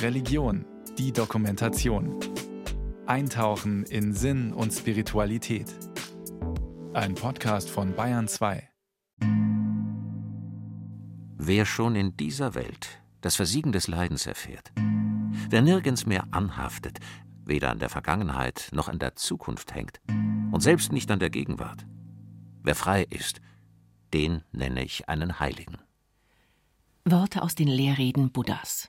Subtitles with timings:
[0.00, 0.64] Religion,
[0.98, 2.18] die Dokumentation.
[3.06, 5.66] Eintauchen in Sinn und Spiritualität.
[6.92, 8.68] Ein Podcast von Bayern 2.
[11.38, 14.72] Wer schon in dieser Welt das Versiegen des Leidens erfährt,
[15.50, 16.98] wer nirgends mehr anhaftet,
[17.44, 20.00] weder an der Vergangenheit noch an der Zukunft hängt
[20.52, 21.86] und selbst nicht an der Gegenwart,
[22.62, 23.40] wer frei ist,
[24.14, 25.78] den nenne ich einen Heiligen.
[27.04, 28.88] Worte aus den Lehrreden Buddhas.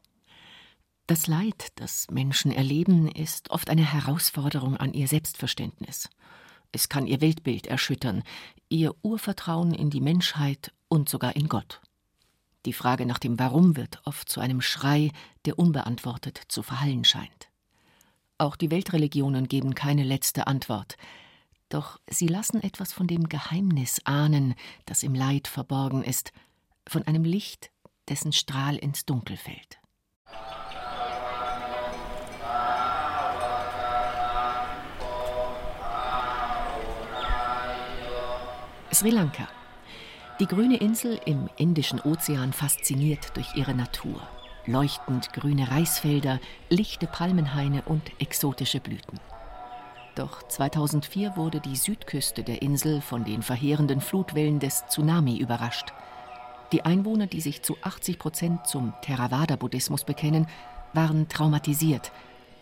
[1.08, 6.10] Das Leid, das Menschen erleben, ist oft eine Herausforderung an ihr Selbstverständnis.
[6.72, 8.22] Es kann ihr Weltbild erschüttern,
[8.70, 11.82] ihr Urvertrauen in die Menschheit und sogar in Gott.
[12.68, 15.10] Die Frage nach dem Warum wird oft zu einem Schrei,
[15.46, 17.50] der unbeantwortet zu verhallen scheint.
[18.38, 20.98] Auch die Weltreligionen geben keine letzte Antwort,
[21.70, 24.54] doch sie lassen etwas von dem Geheimnis ahnen,
[24.86, 26.32] das im Leid verborgen ist,
[26.88, 27.73] von einem Licht,
[28.10, 29.80] dessen Strahl ins Dunkel fällt.
[38.94, 39.48] Sri Lanka.
[40.40, 44.22] Die grüne Insel im Indischen Ozean fasziniert durch ihre Natur.
[44.66, 49.20] Leuchtend grüne Reisfelder, lichte Palmenhaine und exotische Blüten.
[50.16, 55.92] Doch 2004 wurde die Südküste der Insel von den verheerenden Flutwellen des Tsunami überrascht.
[56.74, 60.48] Die Einwohner, die sich zu 80 Prozent zum Theravada-Buddhismus bekennen,
[60.94, 62.12] waren traumatisiert,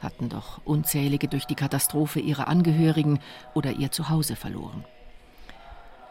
[0.02, 3.20] hatten doch unzählige durch die Katastrophe ihre Angehörigen
[3.54, 4.84] oder ihr Zuhause verloren.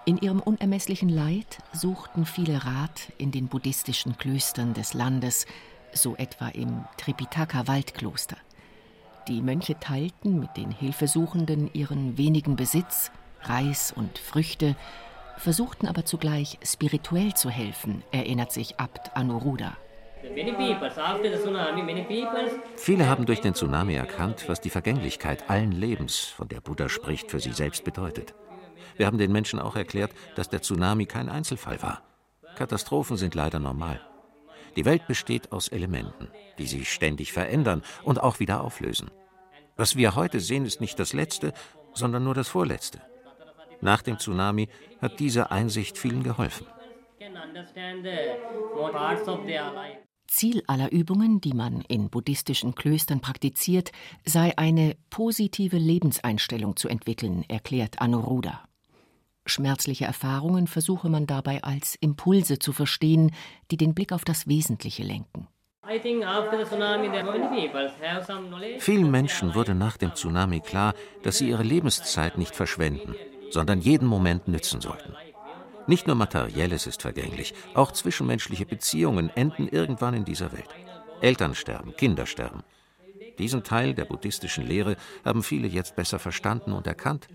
[0.07, 5.45] In ihrem unermesslichen Leid suchten viele Rat in den buddhistischen Klöstern des Landes,
[5.92, 8.39] so etwa im Tripitaka-Waldkloster.
[9.29, 13.11] Die Mönche teilten mit den Hilfesuchenden ihren wenigen Besitz,
[13.42, 14.75] Reis und Früchte,
[15.41, 19.77] versuchten aber zugleich spirituell zu helfen, erinnert sich Abt Anuruddha.
[22.77, 27.30] Viele haben durch den Tsunami erkannt, was die Vergänglichkeit allen Lebens, von der Buddha spricht,
[27.30, 28.34] für sie selbst bedeutet.
[28.96, 32.02] Wir haben den Menschen auch erklärt, dass der Tsunami kein Einzelfall war.
[32.56, 34.00] Katastrophen sind leider normal.
[34.77, 39.11] Die Welt besteht aus Elementen, die sich ständig verändern und auch wieder auflösen.
[39.77, 41.55] Was wir heute sehen, ist nicht das Letzte,
[41.95, 43.00] sondern nur das Vorletzte.
[43.80, 44.68] Nach dem Tsunami
[45.01, 46.67] hat diese Einsicht vielen geholfen.
[50.27, 53.91] Ziel aller Übungen, die man in buddhistischen Klöstern praktiziert,
[54.24, 58.64] sei eine positive Lebenseinstellung zu entwickeln, erklärt Anuruddha.
[59.45, 63.33] Schmerzliche Erfahrungen versuche man dabei als Impulse zu verstehen,
[63.70, 65.48] die den Blick auf das Wesentliche lenken.
[68.79, 73.17] Vielen Menschen wurde nach dem Tsunami klar, dass sie ihre Lebenszeit nicht verschwenden,
[73.50, 75.14] sondern jeden Moment nützen sollten.
[75.86, 80.68] Nicht nur Materielles ist vergänglich, auch zwischenmenschliche Beziehungen enden irgendwann in dieser Welt.
[81.20, 82.62] Eltern sterben, Kinder sterben.
[83.38, 87.28] Diesen Teil der buddhistischen Lehre haben viele jetzt besser verstanden und erkannt.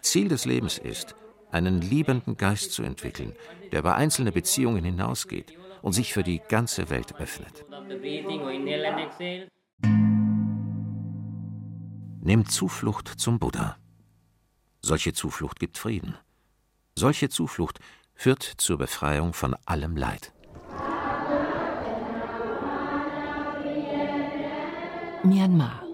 [0.00, 1.14] Ziel des Lebens ist,
[1.50, 3.34] einen liebenden Geist zu entwickeln,
[3.70, 5.52] der über einzelne Beziehungen hinausgeht
[5.82, 7.64] und sich für die ganze Welt öffnet.
[12.24, 13.76] Nimm Zuflucht zum Buddha.
[14.84, 16.16] Solche Zuflucht gibt Frieden.
[16.98, 17.78] Solche Zuflucht
[18.14, 20.32] führt zur Befreiung von allem Leid.
[25.24, 25.84] Myanmar.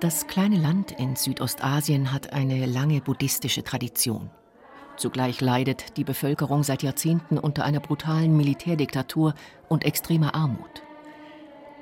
[0.00, 4.30] Das kleine Land in Südostasien hat eine lange buddhistische Tradition.
[4.96, 9.34] Zugleich leidet die Bevölkerung seit Jahrzehnten unter einer brutalen Militärdiktatur
[9.68, 10.82] und extremer Armut.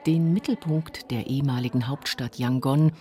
[0.06, 2.92] Den Mittelpunkt der ehemaligen Hauptstadt Yangon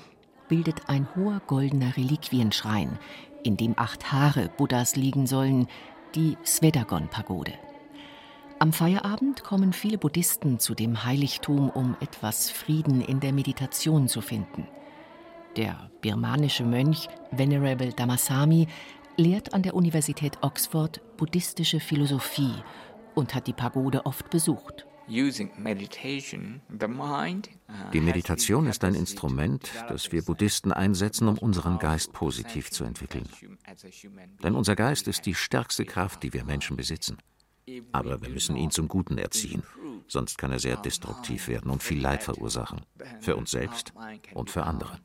[0.50, 3.00] bildet ein hoher goldener Reliquienschrein,
[3.44, 5.68] in dem acht Haare Buddhas liegen sollen,
[6.16, 7.54] die Svedagon-Pagode.
[8.62, 14.20] Am Feierabend kommen viele Buddhisten zu dem Heiligtum, um etwas Frieden in der Meditation zu
[14.20, 14.68] finden.
[15.56, 18.68] Der birmanische Mönch Venerable Damasami
[19.16, 22.54] lehrt an der Universität Oxford buddhistische Philosophie
[23.16, 24.89] und hat die Pagode oft besucht.
[25.10, 25.16] Uh,
[27.94, 33.28] die Meditation ist ein Instrument, das wir Buddhisten einsetzen, um unseren Geist positiv zu entwickeln.
[34.44, 37.18] Denn unser Geist ist die stärkste Kraft, die wir Menschen besitzen.
[37.92, 39.64] Aber wir müssen ihn zum Guten erziehen,
[40.08, 42.82] sonst kann er sehr destruktiv werden und viel Leid verursachen,
[43.20, 43.94] für uns selbst
[44.34, 45.00] und für andere.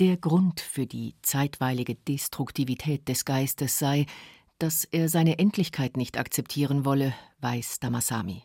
[0.00, 4.06] Der Grund für die zeitweilige Destruktivität des Geistes sei,
[4.62, 8.44] dass er seine Endlichkeit nicht akzeptieren wolle, weiß Damasami.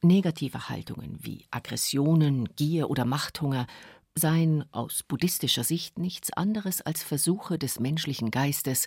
[0.00, 3.66] Negative Haltungen wie Aggressionen, Gier oder Machthunger
[4.14, 8.86] seien aus buddhistischer Sicht nichts anderes als Versuche des menschlichen Geistes,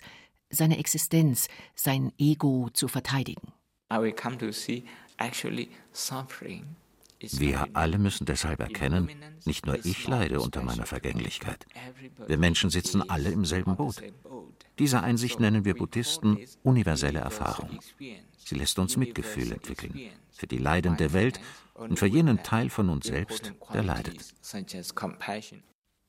[0.50, 1.46] seine Existenz,
[1.76, 3.52] sein Ego zu verteidigen.
[7.20, 9.10] Wir alle müssen deshalb erkennen,
[9.44, 11.66] nicht nur ich leide unter meiner Vergänglichkeit.
[12.26, 14.02] Wir Menschen sitzen alle im selben Boot.
[14.78, 17.78] Diese Einsicht nennen wir Buddhisten universelle Erfahrung.
[18.44, 19.98] Sie lässt uns Mitgefühl entwickeln
[20.32, 21.40] für die leidende Welt
[21.74, 24.34] und für jenen Teil von uns selbst, der leidet.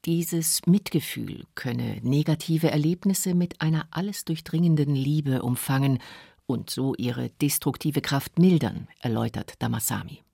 [0.06, 6.00] Dieses Mitgefühl könne negative Erlebnisse mit einer alles durchdringenden Liebe umfangen
[6.46, 10.25] und so ihre destruktive Kraft mildern, erläutert Damasami.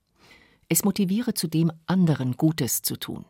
[0.72, 3.26] Es motiviere zudem, anderen Gutes zu tun.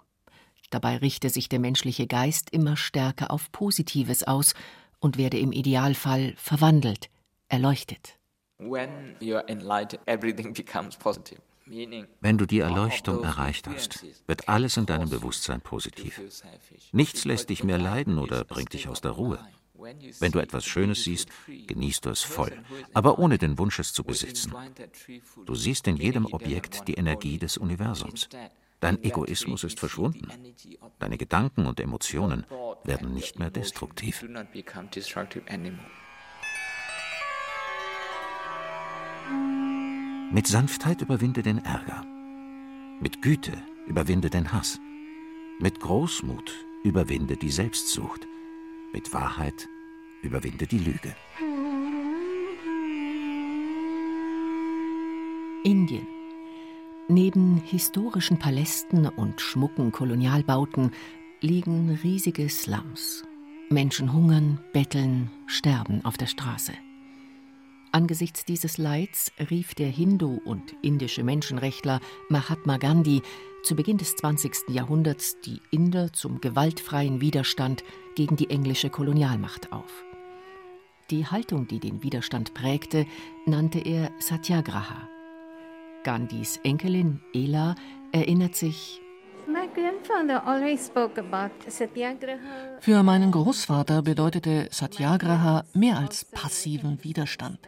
[0.69, 4.53] Dabei richte sich der menschliche Geist immer stärker auf Positives aus
[4.99, 7.09] und werde im Idealfall verwandelt,
[7.49, 8.19] erleuchtet.
[8.59, 9.17] Wenn
[12.37, 16.21] du die Erleuchtung erreicht hast, wird alles in deinem Bewusstsein positiv.
[16.91, 19.39] Nichts lässt dich mehr leiden oder bringt dich aus der Ruhe.
[20.19, 22.51] Wenn du etwas Schönes siehst, genießt du es voll,
[22.93, 24.53] aber ohne den Wunsch, es zu besitzen.
[25.45, 28.29] Du siehst in jedem Objekt die Energie des Universums.
[28.79, 30.27] Dein Egoismus ist verschwunden.
[30.97, 32.45] Deine Gedanken und Emotionen
[32.83, 34.25] werden nicht mehr destruktiv.
[40.31, 42.03] Mit Sanftheit überwinde den Ärger.
[42.99, 43.53] Mit Güte
[43.85, 44.79] überwinde den Hass.
[45.59, 46.51] Mit Großmut
[46.83, 48.27] überwinde die Selbstsucht.
[48.93, 49.67] Mit Wahrheit
[50.21, 51.15] überwinde die Lüge.
[55.63, 56.07] Indien.
[57.07, 60.91] Neben historischen Palästen und schmucken Kolonialbauten
[61.41, 63.23] liegen riesige Slums.
[63.69, 66.73] Menschen hungern, betteln, sterben auf der Straße.
[67.91, 73.21] Angesichts dieses Leids rief der Hindu- und indische Menschenrechtler Mahatma Gandhi
[73.63, 74.69] zu Beginn des 20.
[74.69, 77.83] Jahrhunderts die Inder zum gewaltfreien Widerstand
[78.15, 80.05] gegen die englische Kolonialmacht auf.
[81.11, 83.05] Die Haltung, die den Widerstand prägte,
[83.45, 85.09] nannte er Satyagraha.
[86.05, 87.75] Gandhis Enkelin Ela
[88.13, 89.01] erinnert sich,
[92.79, 97.59] für meinen Großvater bedeutete Satyagraha mehr als passiven Widerstand.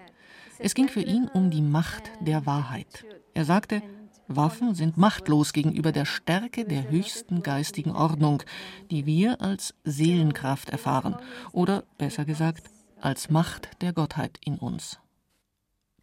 [0.57, 3.03] Es ging für ihn um die Macht der Wahrheit.
[3.33, 3.81] Er sagte,
[4.27, 8.41] Waffen sind machtlos gegenüber der Stärke der höchsten geistigen Ordnung,
[8.89, 11.17] die wir als Seelenkraft erfahren,
[11.51, 12.72] oder besser gesagt,
[13.03, 14.99] als Macht der Gottheit in uns.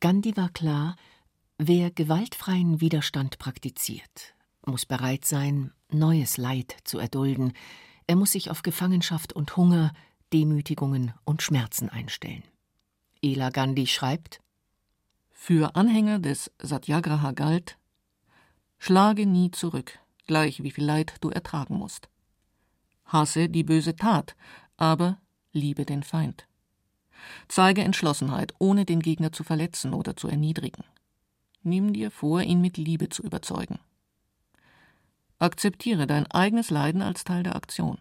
[0.01, 0.97] Gandhi war klar,
[1.57, 4.35] wer gewaltfreien Widerstand praktiziert,
[4.67, 7.55] muss bereit sein, neues Leid zu erdulden,
[8.07, 9.93] er muss sich auf Gefangenschaft und Hunger,
[10.33, 12.43] Demütigungen und Schmerzen einstellen.
[13.23, 14.41] Ela Gandhi schreibt
[15.31, 17.79] für Anhänger des Satyagraha galt:
[18.79, 22.11] Schlage nie zurück, gleich wie viel Leid du ertragen musst.
[23.07, 24.37] Hasse die böse Tat,
[24.77, 25.19] aber
[25.53, 26.47] liebe den Feind.
[27.49, 30.85] Zeige Entschlossenheit, ohne den Gegner zu verletzen oder zu erniedrigen.
[31.63, 33.79] Nimm dir vor, ihn mit Liebe zu überzeugen.
[35.39, 37.99] Akzeptiere dein eigenes Leiden als Teil der Aktion.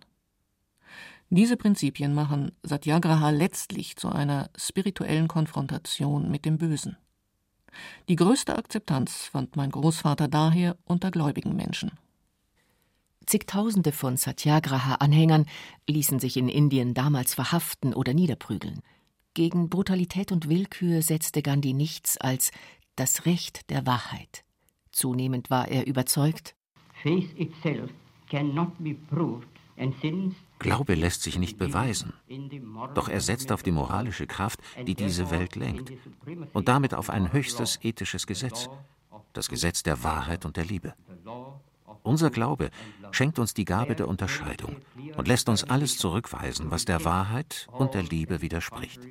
[1.29, 6.97] Diese Prinzipien machen Satyagraha letztlich zu einer spirituellen Konfrontation mit dem Bösen.
[8.07, 11.91] Die größte Akzeptanz fand mein Großvater daher unter gläubigen Menschen.
[13.27, 15.45] Zigtausende von Satyagraha-Anhängern
[15.87, 18.81] ließen sich in Indien damals verhaften oder niederprügeln.
[19.39, 22.51] Gegen Brutalität und Willkür setzte Gandhi nichts als
[22.97, 24.43] das Recht der Wahrheit.
[24.91, 26.57] Zunehmend war er überzeugt,
[27.01, 27.89] Faith itself
[28.29, 32.11] cannot be proved and since Glaube lässt sich nicht beweisen,
[32.93, 35.93] doch er setzt auf die moralische Kraft, die diese Welt lenkt,
[36.51, 38.67] und damit auf ein höchstes ethisches Gesetz,
[39.31, 40.95] das Gesetz der Wahrheit und der Liebe.
[42.03, 42.69] Unser Glaube
[43.11, 44.77] schenkt uns die Gabe der Unterscheidung
[45.17, 49.01] und lässt uns alles zurückweisen, was der Wahrheit und der Liebe widerspricht.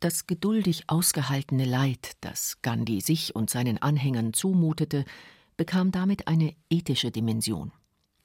[0.00, 5.04] Das geduldig ausgehaltene Leid, das Gandhi sich und seinen Anhängern zumutete,
[5.56, 7.72] bekam damit eine ethische Dimension.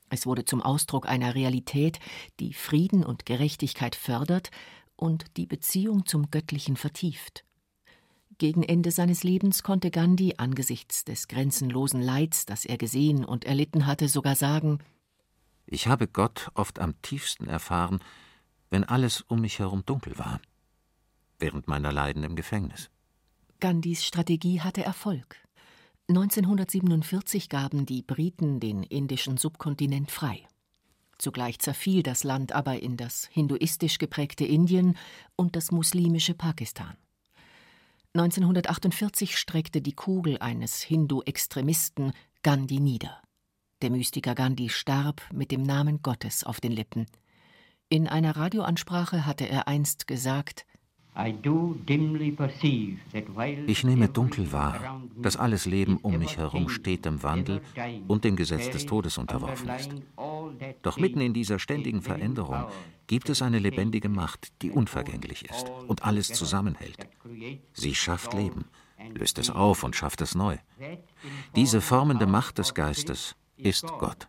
[0.09, 1.99] Es wurde zum Ausdruck einer Realität,
[2.39, 4.51] die Frieden und Gerechtigkeit fördert
[4.95, 7.43] und die Beziehung zum Göttlichen vertieft.
[8.37, 13.85] Gegen Ende seines Lebens konnte Gandhi angesichts des grenzenlosen Leids, das er gesehen und erlitten
[13.85, 14.79] hatte, sogar sagen
[15.65, 17.99] Ich habe Gott oft am tiefsten erfahren,
[18.69, 20.41] wenn alles um mich herum dunkel war,
[21.37, 22.89] während meiner Leiden im Gefängnis.
[23.59, 25.37] Gandhis Strategie hatte Erfolg.
[26.09, 30.45] 1947 gaben die Briten den indischen Subkontinent frei.
[31.17, 34.97] Zugleich zerfiel das Land aber in das hinduistisch geprägte Indien
[35.37, 36.97] und das muslimische Pakistan.
[38.15, 43.19] 1948 streckte die Kugel eines Hindu-Extremisten Gandhi nieder.
[43.81, 47.07] Der Mystiker Gandhi starb mit dem Namen Gottes auf den Lippen.
[47.89, 50.67] In einer Radioansprache hatte er einst gesagt:
[53.67, 57.61] Ich nehme dunkel wahr, dass alles Leben um mich herum stetem Wandel
[58.07, 59.91] und dem Gesetz des Todes unterworfen ist.
[60.81, 62.65] Doch mitten in dieser ständigen Veränderung
[63.05, 67.07] gibt es eine lebendige Macht, die unvergänglich ist und alles zusammenhält.
[67.73, 68.65] Sie schafft Leben,
[69.13, 70.57] löst es auf und schafft es neu.
[71.55, 74.27] Diese formende Macht des Geistes ist Gott.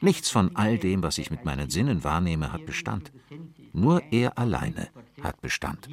[0.00, 3.12] Nichts von all dem, was ich mit meinen Sinnen wahrnehme, hat Bestand.
[3.72, 4.88] Nur er alleine
[5.22, 5.88] hat Bestand.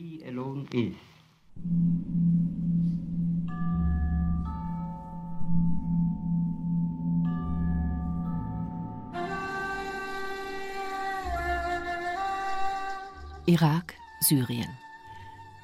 [13.46, 14.68] Irak, Syrien.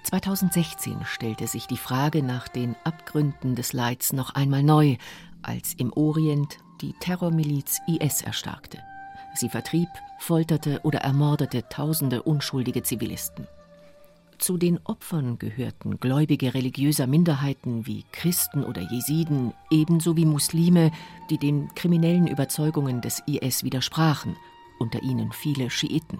[0.03, 4.95] 2016 stellte sich die Frage nach den Abgründen des Leids noch einmal neu,
[5.41, 8.79] als im Orient die Terrormiliz IS erstarkte.
[9.33, 13.47] Sie vertrieb, folterte oder ermordete tausende unschuldige Zivilisten.
[14.37, 20.91] Zu den Opfern gehörten Gläubige religiöser Minderheiten wie Christen oder Jesiden, ebenso wie Muslime,
[21.29, 24.35] die den kriminellen Überzeugungen des IS widersprachen,
[24.79, 26.19] unter ihnen viele Schiiten.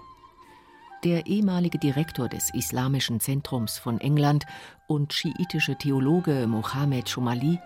[1.03, 4.45] Der ehemalige Direktor des Islamischen Zentrums von England
[4.87, 7.59] und schiitische Theologe Mohammed Shomali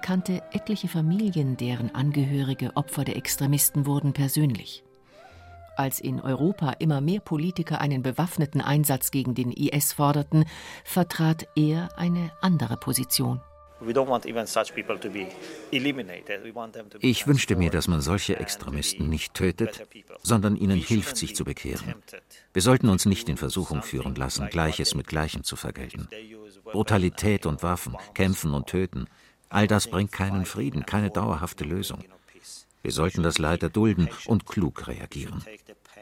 [0.00, 4.84] kannte etliche Familien, deren Angehörige Opfer der Extremisten wurden, persönlich.
[5.78, 10.44] Als in Europa immer mehr Politiker einen bewaffneten Einsatz gegen den IS forderten,
[10.82, 13.40] vertrat er eine andere Position.
[17.00, 19.86] Ich wünschte mir, dass man solche Extremisten nicht tötet,
[20.24, 21.94] sondern ihnen hilft, sich zu bekehren.
[22.52, 26.08] Wir sollten uns nicht in Versuchung führen lassen, Gleiches mit Gleichem zu vergelten.
[26.64, 29.06] Brutalität und Waffen, Kämpfen und Töten,
[29.50, 32.04] All das bringt keinen Frieden, keine dauerhafte Lösung.
[32.82, 35.44] Wir sollten das Leid erdulden und klug reagieren.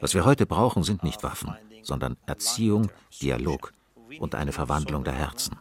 [0.00, 2.90] Was wir heute brauchen, sind nicht Waffen, sondern Erziehung,
[3.23, 3.73] Dialog
[4.18, 5.56] und eine Verwandlung der Herzen.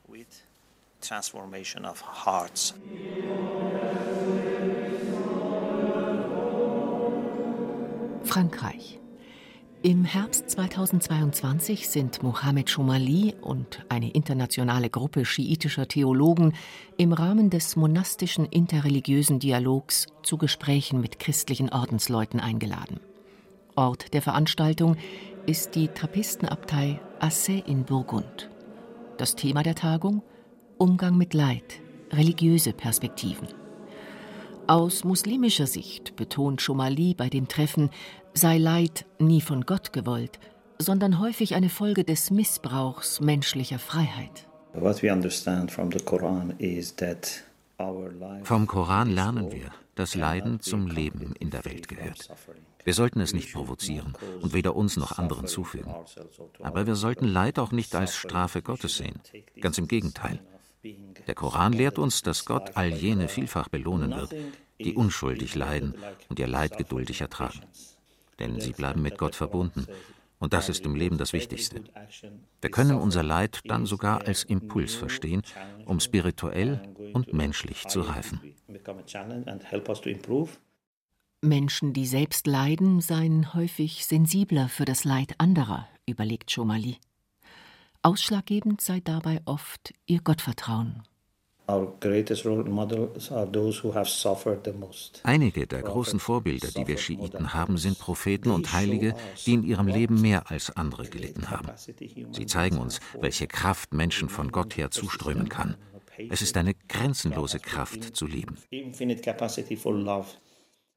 [8.23, 8.99] Frankreich.
[9.85, 16.53] Im Herbst 2022 sind Mohammed Shomali und eine internationale Gruppe schiitischer Theologen
[16.97, 22.99] im Rahmen des monastischen interreligiösen Dialogs zu Gesprächen mit christlichen Ordensleuten eingeladen.
[23.75, 24.97] Ort der Veranstaltung
[25.45, 28.49] ist die Trappistenabtei Assay in Burgund.
[29.19, 30.23] Das Thema der Tagung
[30.79, 31.79] Umgang mit Leid,
[32.11, 33.49] religiöse Perspektiven.
[34.67, 37.91] Aus muslimischer Sicht betont Schomali bei dem Treffen,
[38.33, 40.39] sei Leid nie von Gott gewollt,
[40.79, 44.47] sondern häufig eine Folge des Missbrauchs menschlicher Freiheit.
[48.43, 52.29] Vom Koran lernen wir, dass Leiden zum Leben in der Welt gehört.
[52.83, 55.93] Wir sollten es nicht provozieren und weder uns noch anderen zufügen.
[56.61, 59.19] Aber wir sollten Leid auch nicht als Strafe Gottes sehen.
[59.61, 60.39] Ganz im Gegenteil.
[61.27, 64.33] Der Koran lehrt uns, dass Gott all jene vielfach belohnen wird,
[64.79, 65.95] die unschuldig leiden
[66.29, 67.61] und ihr Leid geduldig ertragen.
[68.39, 69.87] Denn sie bleiben mit Gott verbunden.
[70.37, 71.83] Und das ist im Leben das Wichtigste.
[72.61, 75.41] Wir können unser Leid dann sogar als Impuls verstehen,
[75.85, 76.81] um spirituell
[77.13, 78.41] und menschlich zu reifen.
[81.41, 86.97] Menschen, die selbst leiden, seien häufig sensibler für das Leid anderer, überlegt Schomali.
[88.05, 91.01] Ausschlaggebend sei dabei oft ihr Gottvertrauen.
[95.23, 99.15] Einige der großen Vorbilder, die wir Schiiten haben, sind Propheten und Heilige,
[99.47, 101.71] die in ihrem Leben mehr als andere gelitten haben.
[102.31, 105.75] Sie zeigen uns, welche Kraft Menschen von Gott her zuströmen kann.
[106.29, 108.59] Es ist eine grenzenlose Kraft zu lieben.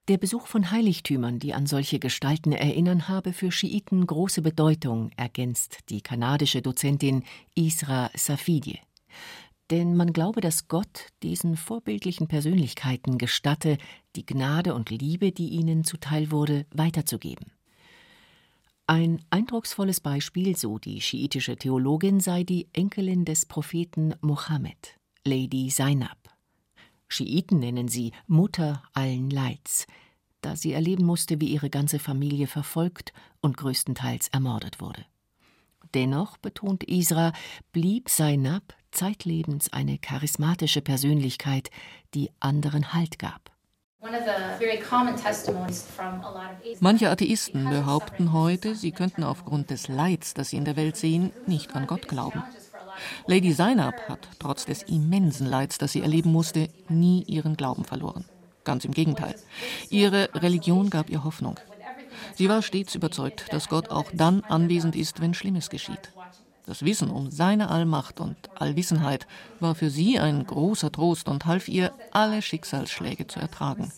[0.08, 5.80] Der Besuch von Heiligtümern, die an solche Gestalten erinnern, habe für Schiiten große Bedeutung, ergänzt
[5.90, 7.24] die kanadische Dozentin
[7.54, 8.78] Isra Safidie.
[9.70, 13.76] Denn man glaube, dass Gott diesen vorbildlichen Persönlichkeiten gestatte,
[14.16, 17.52] die Gnade und Liebe, die ihnen zuteil wurde, weiterzugeben.
[18.86, 24.96] Ein eindrucksvolles Beispiel, so die schiitische Theologin, sei die Enkelin des Propheten Mohammed,
[25.26, 26.27] Lady Zainab.
[27.08, 29.86] Schiiten nennen sie Mutter allen Leids,
[30.42, 35.04] da sie erleben musste, wie ihre ganze Familie verfolgt und größtenteils ermordet wurde.
[35.94, 37.32] Dennoch, betont Isra,
[37.72, 41.70] blieb Seinab zeitlebens eine charismatische Persönlichkeit,
[42.14, 43.50] die anderen Halt gab.
[46.80, 51.32] Manche Atheisten behaupten heute, sie könnten aufgrund des Leids, das sie in der Welt sehen,
[51.46, 52.44] nicht an Gott glauben.
[53.26, 58.24] Lady Zainab hat trotz des immensen Leids, das sie erleben musste, nie ihren Glauben verloren.
[58.64, 59.34] Ganz im Gegenteil.
[59.90, 61.58] Ihre Religion gab ihr Hoffnung.
[62.34, 66.12] Sie war stets überzeugt, dass Gott auch dann anwesend ist, wenn Schlimmes geschieht.
[66.66, 69.26] Das Wissen um seine Allmacht und Allwissenheit
[69.58, 73.90] war für sie ein großer Trost und half ihr, alle Schicksalsschläge zu ertragen.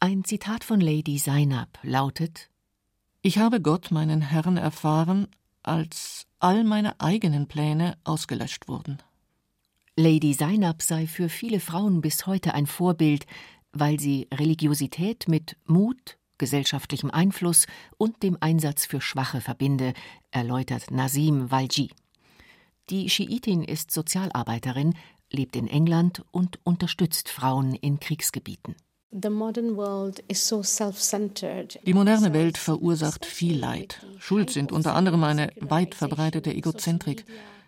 [0.00, 2.50] Ein Zitat von Lady Zainab lautet:
[3.26, 5.26] Ich habe Gott, meinen Herrn, erfahren,
[5.64, 8.98] als all meine eigenen Pläne ausgelöscht wurden.
[9.96, 13.26] Lady Zainab sei für viele Frauen bis heute ein Vorbild,
[13.72, 17.66] weil sie Religiosität mit Mut, gesellschaftlichem Einfluss
[17.98, 19.92] und dem Einsatz für Schwache verbinde,
[20.30, 21.90] erläutert Nazim Walji.
[22.90, 24.94] Die Schiitin ist Sozialarbeiterin,
[25.32, 28.76] lebt in England und unterstützt Frauen in Kriegsgebieten.
[29.10, 29.28] Die
[31.94, 34.04] moderne Welt verursacht viel Leid.
[34.18, 37.24] Schuld sind unter anderem eine weit verbreitete Egozentrik,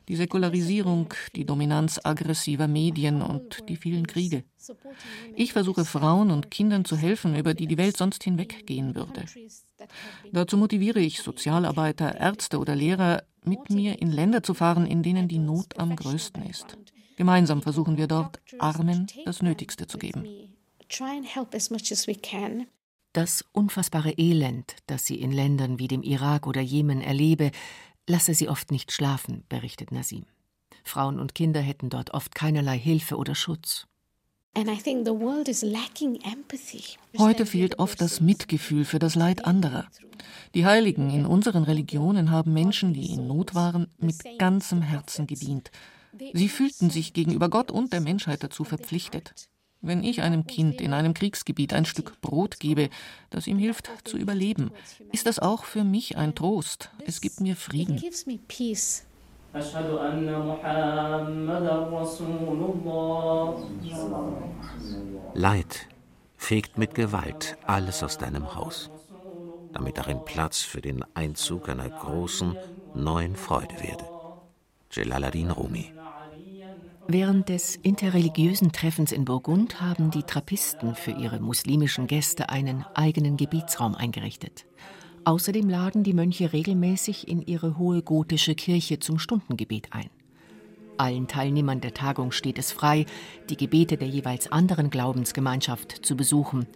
[0.08, 4.44] die Säkularisierung, die Dominanz aggressiver Medien und die vielen Kriege.
[5.36, 9.24] Ich versuche Frauen und Kindern zu helfen, über die die Welt sonst hinweggehen würde.
[10.32, 15.28] Dazu motiviere ich Sozialarbeiter, Ärzte oder Lehrer, mit mir in Länder zu fahren, in denen
[15.28, 16.76] die Not am größten ist.
[17.16, 20.26] Gemeinsam versuchen wir dort, Armen das Nötigste zu geben.
[23.12, 27.50] Das unfassbare Elend, das sie in Ländern wie dem Irak oder Jemen erlebe,
[28.06, 30.24] lasse sie oft nicht schlafen, berichtet Nasim.
[30.84, 33.86] Frauen und Kinder hätten dort oft keinerlei Hilfe oder Schutz.
[37.18, 39.86] Heute fehlt oft das Mitgefühl für das Leid anderer.
[40.54, 45.70] Die Heiligen in unseren Religionen haben Menschen, die in Not waren, mit ganzem Herzen gedient.
[46.32, 49.48] Sie fühlten sich gegenüber Gott und der Menschheit dazu verpflichtet.
[49.80, 52.90] Wenn ich einem Kind in einem Kriegsgebiet ein Stück Brot gebe,
[53.30, 54.72] das ihm hilft zu überleben,
[55.12, 56.90] ist das auch für mich ein Trost.
[57.06, 58.00] Es gibt mir Frieden.
[65.34, 65.86] Leid
[66.36, 68.90] fegt mit Gewalt alles aus deinem Haus,
[69.72, 72.56] damit darin Platz für den Einzug einer großen,
[72.94, 74.04] neuen Freude werde.
[74.90, 75.92] Jalaluddin Rumi
[77.10, 83.38] Während des interreligiösen Treffens in Burgund haben die Trappisten für ihre muslimischen Gäste einen eigenen
[83.38, 84.66] Gebietsraum eingerichtet.
[85.24, 90.10] Außerdem laden die Mönche regelmäßig in ihre hohe gotische Kirche zum Stundengebet ein.
[90.98, 93.06] Allen Teilnehmern der Tagung steht es frei,
[93.48, 96.66] die Gebete der jeweils anderen Glaubensgemeinschaft zu besuchen.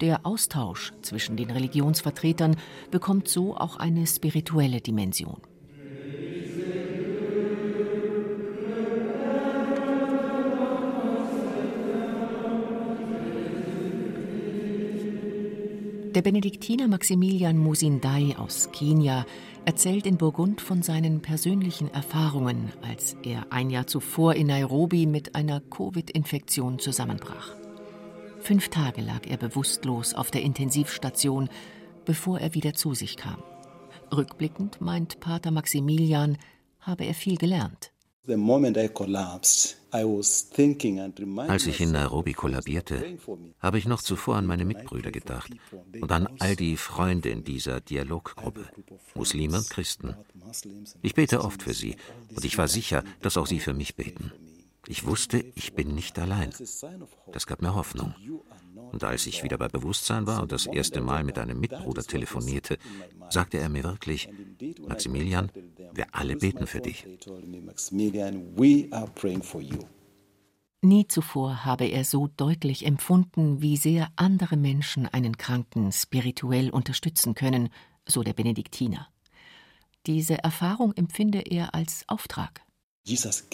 [0.00, 2.54] Der Austausch zwischen den Religionsvertretern
[2.92, 5.40] bekommt so auch eine spirituelle Dimension.
[16.14, 19.24] Der Benediktiner Maximilian Musindai aus Kenia
[19.64, 25.36] erzählt in Burgund von seinen persönlichen Erfahrungen, als er ein Jahr zuvor in Nairobi mit
[25.36, 27.54] einer Covid-Infektion zusammenbrach.
[28.40, 31.48] Fünf Tage lag er bewusstlos auf der Intensivstation,
[32.04, 33.40] bevor er wieder zu sich kam.
[34.12, 36.38] Rückblickend meint Pater Maximilian,
[36.80, 37.89] habe er viel gelernt.
[41.48, 43.18] Als ich in Nairobi kollabierte,
[43.58, 45.50] habe ich noch zuvor an meine Mitbrüder gedacht
[46.00, 48.66] und an all die Freunde in dieser Dialoggruppe,
[49.14, 50.14] Muslime und Christen.
[51.02, 51.96] Ich bete oft für sie
[52.34, 54.32] und ich war sicher, dass auch sie für mich beten.
[54.90, 56.50] Ich wusste, ich bin nicht allein.
[57.32, 58.12] Das gab mir Hoffnung.
[58.90, 62.76] Und als ich wieder bei Bewusstsein war und das erste Mal mit einem Mitbruder telefonierte,
[63.28, 64.28] sagte er mir wirklich,
[64.88, 65.52] Maximilian,
[65.94, 67.06] wir alle beten für dich.
[70.82, 77.34] Nie zuvor habe er so deutlich empfunden, wie sehr andere Menschen einen Kranken spirituell unterstützen
[77.34, 77.68] können,
[78.08, 79.06] so der Benediktiner.
[80.08, 82.62] Diese Erfahrung empfinde er als Auftrag.
[83.04, 83.44] Jesus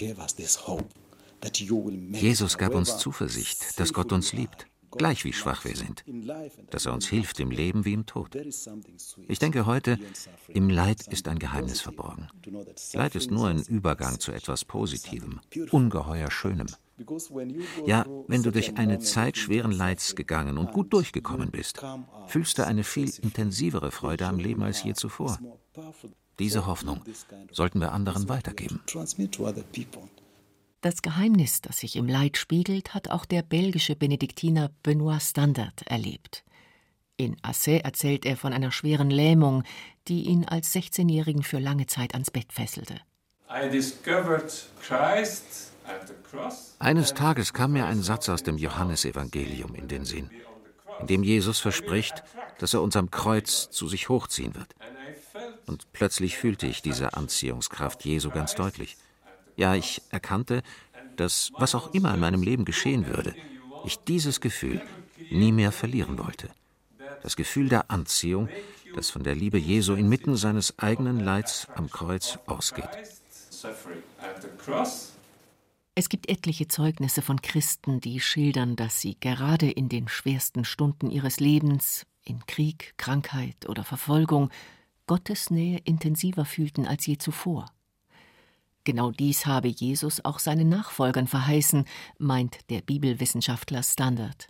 [2.58, 6.04] gab uns Zuversicht, dass Gott uns liebt gleich wie schwach wir sind,
[6.70, 8.36] dass er uns hilft im Leben wie im Tod.
[9.28, 9.98] Ich denke heute,
[10.48, 12.28] im Leid ist ein Geheimnis verborgen.
[12.92, 16.68] Leid ist nur ein Übergang zu etwas Positivem, ungeheuer Schönem.
[17.84, 21.82] Ja, wenn du durch eine Zeit schweren Leids gegangen und gut durchgekommen bist,
[22.26, 25.38] fühlst du eine viel intensivere Freude am Leben als je zuvor.
[26.38, 27.02] Diese Hoffnung
[27.50, 28.80] sollten wir anderen weitergeben.
[30.86, 36.44] Das Geheimnis, das sich im Leid spiegelt, hat auch der belgische Benediktiner Benoit Standard erlebt.
[37.16, 39.64] In Assay erzählt er von einer schweren Lähmung,
[40.06, 43.00] die ihn als 16-Jährigen für lange Zeit ans Bett fesselte.
[46.78, 50.30] Eines Tages kam mir ein Satz aus dem Johannesevangelium in den Sinn,
[51.00, 52.22] in dem Jesus verspricht,
[52.60, 54.76] dass er uns am Kreuz zu sich hochziehen wird.
[55.66, 58.96] Und plötzlich fühlte ich diese Anziehungskraft Jesu ganz deutlich.
[59.56, 60.62] Ja, ich erkannte,
[61.16, 63.36] dass was auch immer in meinem Leben geschehen würde,
[63.82, 64.82] ich dieses Gefühl
[65.30, 66.50] nie mehr verlieren wollte.
[67.20, 68.50] das Gefühl der Anziehung,
[68.92, 72.98] das von der Liebe Jesu inmitten seines eigenen Leids am Kreuz ausgeht.
[75.94, 81.10] Es gibt etliche Zeugnisse von Christen, die schildern, dass sie gerade in den schwersten Stunden
[81.10, 84.50] ihres Lebens, in Krieg, Krankheit oder Verfolgung,
[85.06, 87.66] Gottes Nähe intensiver fühlten als je zuvor.
[88.86, 91.86] Genau dies habe Jesus auch seinen Nachfolgern verheißen,
[92.18, 94.46] meint der Bibelwissenschaftler Standard.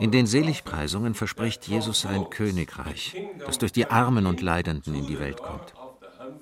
[0.00, 5.18] In den Seligpreisungen verspricht Jesus ein Königreich, das durch die Armen und Leidenden in die
[5.18, 5.72] Welt kommt.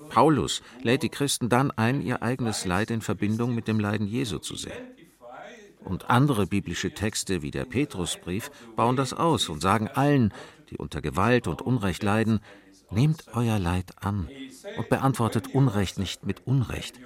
[0.09, 4.38] Paulus lädt die Christen dann ein, ihr eigenes Leid in Verbindung mit dem Leiden Jesu
[4.38, 4.72] zu sehen.
[5.85, 10.35] Und andere biblische Texte wie der Petrusbrief bauen das aus und sagen allen,
[10.70, 12.40] die unter Gewalt und Unrecht leiden,
[12.90, 14.29] nehmt euer Leid an
[14.77, 17.01] und beantwortet Unrecht nicht mit Unrecht,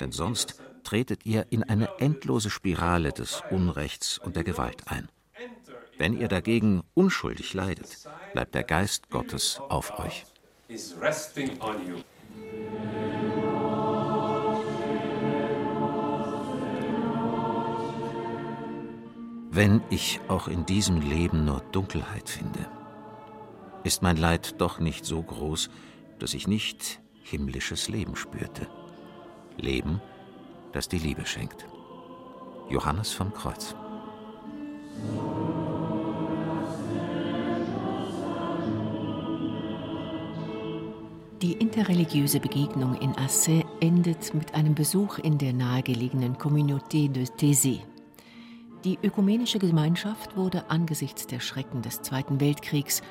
[0.00, 5.08] denn sonst tretet ihr in eine endlose Spirale des Unrechts und der Gewalt ein.
[5.98, 7.98] Wenn ihr dagegen unschuldig leidet,
[8.32, 10.26] bleibt der Geist Gottes auf euch.
[19.50, 22.66] Wenn ich auch in diesem Leben nur Dunkelheit finde,
[23.84, 25.70] ist mein Leid doch nicht so groß,
[26.18, 28.66] dass ich nicht himmlisches Leben spürte.
[29.56, 30.00] Leben,
[30.72, 31.66] das die Liebe schenkt.
[32.68, 33.76] Johannes vom Kreuz.
[41.42, 47.80] Die interreligiöse Begegnung in Assais endet mit einem Besuch in der nahegelegenen Communauté de Thésée.
[48.84, 53.02] Die ökumenische Gemeinschaft wurde angesichts der Schrecken des Zweiten Weltkriegs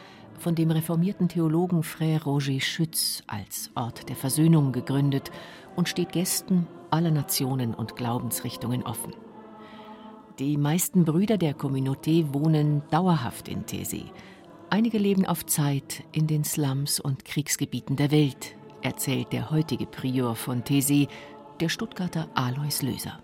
[0.44, 5.32] von dem reformierten Theologen Frère Roger Schütz als Ort der Versöhnung gegründet
[5.78, 9.14] und steht Gästen aller Nationen und Glaubensrichtungen offen.
[10.40, 14.12] Die meisten Brüder der Communauté wohnen dauerhaft in Thésée.
[14.70, 20.36] Einige leben auf Zeit in den Slums und Kriegsgebieten der Welt, erzählt der heutige Prior
[20.36, 21.08] von Thésée,
[21.62, 23.18] der Stuttgarter Alois Löser.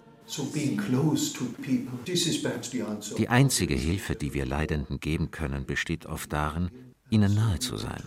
[3.18, 6.70] Die einzige Hilfe, die wir Leidenden geben können, besteht oft darin,
[7.10, 8.04] ihnen nahe zu sein.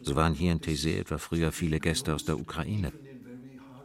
[0.00, 2.92] So waren hier in Thésée etwa früher viele Gäste aus der Ukraine.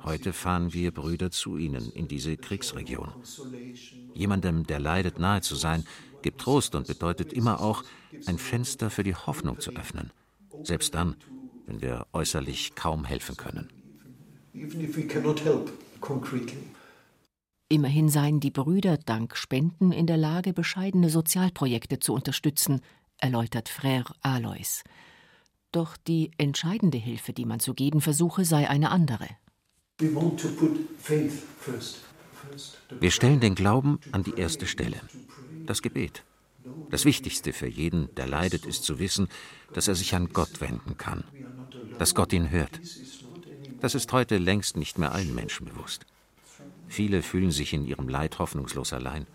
[0.03, 3.09] Heute fahren wir Brüder zu ihnen in diese Kriegsregion.
[4.13, 5.83] Jemandem, der leidet, nahe zu sein,
[6.21, 7.83] gibt Trost und bedeutet immer auch,
[8.25, 10.11] ein Fenster für die Hoffnung zu öffnen.
[10.63, 11.15] Selbst dann,
[11.65, 13.69] wenn wir äußerlich kaum helfen können.
[17.67, 22.81] Immerhin seien die Brüder dank Spenden in der Lage, bescheidene Sozialprojekte zu unterstützen,
[23.17, 24.83] erläutert Frère Alois.
[25.71, 29.27] Doch die entscheidende Hilfe, die man zu geben versuche, sei eine andere.
[32.99, 34.99] Wir stellen den Glauben an die erste Stelle,
[35.65, 36.23] das Gebet.
[36.89, 39.27] Das Wichtigste für jeden, der leidet, ist zu wissen,
[39.73, 41.23] dass er sich an Gott wenden kann,
[41.99, 42.79] dass Gott ihn hört.
[43.81, 46.05] Das ist heute längst nicht mehr allen Menschen bewusst.
[46.87, 49.27] Viele fühlen sich in ihrem Leid hoffnungslos allein.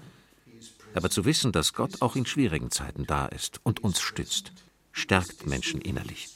[0.94, 4.52] Aber zu wissen, dass Gott auch in schwierigen Zeiten da ist und uns stützt,
[4.92, 6.28] stärkt Menschen innerlich.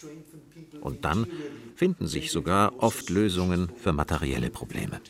[0.81, 1.27] Und dann
[1.75, 5.01] finden sich sogar oft Lösungen für materielle Probleme.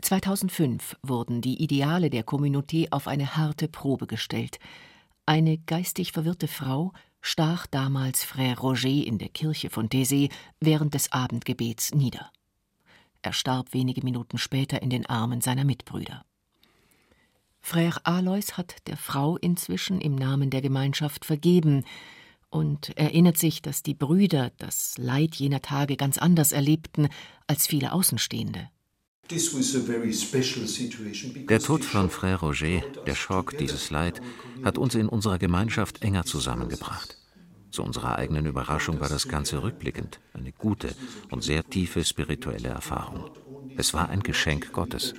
[0.00, 4.58] 2005 wurden die Ideale der Communauté auf eine harte Probe gestellt.
[5.24, 10.30] Eine geistig verwirrte Frau stach damals Frère Roger in der Kirche von Thésée
[10.60, 12.30] während des Abendgebets nieder.
[13.22, 16.26] Er starb wenige Minuten später in den Armen seiner Mitbrüder.
[17.64, 21.84] Frère Alois hat der Frau inzwischen im Namen der Gemeinschaft vergeben
[22.50, 27.08] und erinnert sich, dass die Brüder das Leid jener Tage ganz anders erlebten
[27.46, 28.68] als viele Außenstehende.
[29.30, 29.38] Der
[31.60, 34.20] Tod von Frère Roger, der Schock, dieses Leid,
[34.62, 37.16] hat uns in unserer Gemeinschaft enger zusammengebracht.
[37.70, 40.94] Zu unserer eigenen Überraschung war das Ganze rückblickend eine gute
[41.30, 43.30] und sehr tiefe spirituelle Erfahrung.
[43.76, 45.14] Es war ein Geschenk Gottes.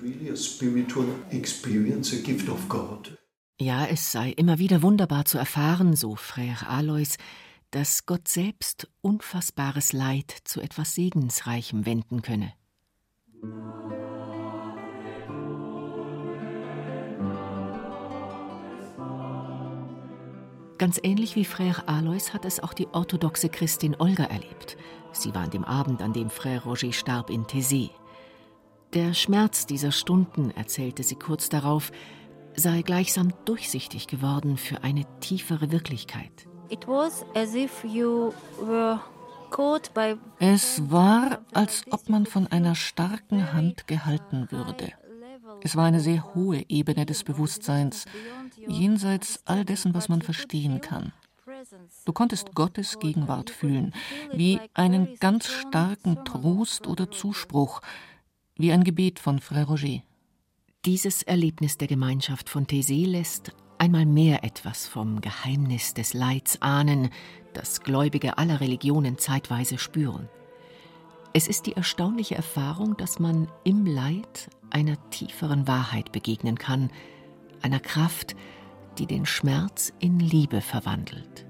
[3.60, 7.18] Ja, es sei immer wieder wunderbar zu erfahren, so Frère Alois,
[7.72, 12.54] dass Gott selbst unfassbares Leid zu etwas Segensreichem wenden könne.
[20.78, 24.78] Ganz ähnlich wie Frère Alois hat es auch die orthodoxe Christin Olga erlebt.
[25.14, 27.92] Sie war an dem Abend, an dem Frère Roger starb, in Thésée.
[28.96, 31.92] Der Schmerz dieser Stunden, erzählte sie kurz darauf,
[32.56, 36.48] sei gleichsam durchsichtig geworden für eine tiefere Wirklichkeit.
[40.40, 44.94] Es war, als ob man von einer starken Hand gehalten würde.
[45.62, 48.06] Es war eine sehr hohe Ebene des Bewusstseins,
[48.66, 51.12] jenseits all dessen, was man verstehen kann.
[52.06, 53.94] Du konntest Gottes Gegenwart fühlen,
[54.32, 57.82] wie einen ganz starken Trost oder Zuspruch,
[58.58, 60.02] wie ein Gebet von Frère Roger.
[60.86, 67.10] Dieses Erlebnis der Gemeinschaft von Thésée lässt einmal mehr etwas vom Geheimnis des Leids ahnen,
[67.54, 70.30] das Gläubige aller Religionen zeitweise spüren.
[71.34, 76.92] Es ist die erstaunliche Erfahrung, dass man im Leid einer tieferen Wahrheit begegnen kann,
[77.62, 78.36] einer Kraft,
[78.98, 81.45] die den Schmerz in Liebe verwandelt.